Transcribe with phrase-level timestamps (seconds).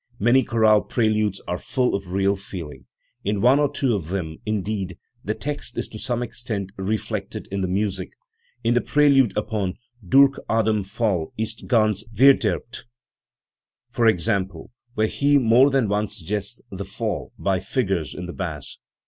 [0.17, 2.87] Many chorale preludes are full of real feeling;
[3.23, 7.61] in one or two of them, indeed, the text is to some extent reflected in
[7.61, 12.85] the music, *~ in the prelude upon "Durch Adams Fall ist ganz vcrderbt",
[13.91, 18.79] for example, where he more than once suggests the "fall" by figures in the bass.